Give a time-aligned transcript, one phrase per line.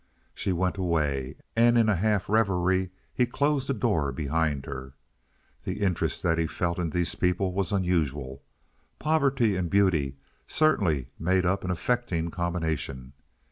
[0.33, 4.95] She went away, and in a half reverie he closed the door behind her.
[5.63, 8.41] The interest that he felt in these people was unusual.
[8.97, 10.15] Poverty and beauty
[10.47, 13.13] certainly made up an affecting combination.